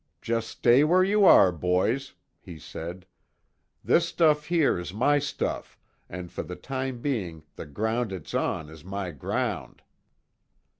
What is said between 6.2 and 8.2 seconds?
for the time being the ground